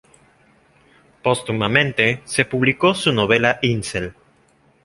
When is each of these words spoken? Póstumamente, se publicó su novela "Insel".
Póstumamente, 1.21 2.21
se 2.25 2.45
publicó 2.45 2.95
su 2.95 3.13
novela 3.13 3.59
"Insel". 3.61 4.15